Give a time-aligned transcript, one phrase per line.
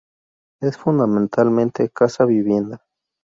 [0.61, 2.83] Es fundamentalmente casa vivienda.